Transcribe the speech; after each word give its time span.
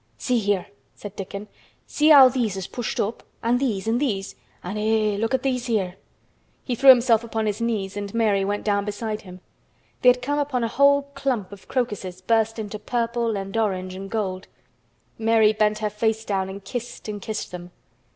"See 0.17 0.39
here!" 0.39 0.65
said 0.95 1.15
Dickon. 1.15 1.47
"See 1.85 2.07
how 2.09 2.27
these 2.27 2.55
has 2.55 2.65
pushed 2.65 2.99
up, 2.99 3.21
an' 3.43 3.59
these 3.59 3.87
an' 3.87 3.99
these! 3.99 4.35
An' 4.63 4.75
Eh! 4.75 5.15
Look 5.17 5.35
at 5.35 5.43
these 5.43 5.67
here!" 5.67 5.95
He 6.63 6.73
threw 6.73 6.89
himself 6.89 7.23
upon 7.23 7.45
his 7.45 7.61
knees 7.61 7.95
and 7.95 8.11
Mary 8.11 8.43
went 8.43 8.63
down 8.65 8.83
beside 8.83 9.21
him. 9.21 9.41
They 10.01 10.09
had 10.09 10.23
come 10.23 10.39
upon 10.39 10.63
a 10.63 10.67
whole 10.67 11.03
clump 11.13 11.51
of 11.51 11.67
crocuses 11.67 12.19
burst 12.19 12.57
into 12.57 12.79
purple 12.79 13.37
and 13.37 13.55
orange 13.55 13.93
and 13.93 14.09
gold. 14.09 14.47
Mary 15.19 15.53
bent 15.53 15.77
her 15.77 15.89
face 15.91 16.25
down 16.25 16.49
and 16.49 16.63
kissed 16.65 17.07
and 17.07 17.21
kissed 17.21 17.51
them. 17.51 17.69